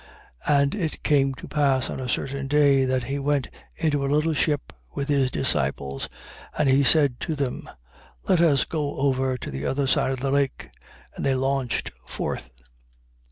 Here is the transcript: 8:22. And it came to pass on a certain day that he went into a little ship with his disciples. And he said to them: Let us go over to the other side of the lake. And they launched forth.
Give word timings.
8:22. 0.47 0.63
And 0.63 0.73
it 0.73 1.03
came 1.03 1.33
to 1.35 1.47
pass 1.47 1.87
on 1.87 1.99
a 1.99 2.09
certain 2.09 2.47
day 2.47 2.85
that 2.85 3.03
he 3.03 3.19
went 3.19 3.49
into 3.75 4.03
a 4.03 4.09
little 4.11 4.33
ship 4.33 4.73
with 4.95 5.09
his 5.09 5.29
disciples. 5.29 6.09
And 6.57 6.67
he 6.67 6.83
said 6.83 7.19
to 7.19 7.35
them: 7.35 7.69
Let 8.27 8.41
us 8.41 8.65
go 8.65 8.97
over 8.97 9.37
to 9.37 9.51
the 9.51 9.67
other 9.67 9.85
side 9.85 10.09
of 10.09 10.19
the 10.21 10.31
lake. 10.31 10.71
And 11.15 11.23
they 11.23 11.35
launched 11.35 11.91
forth. 12.07 12.49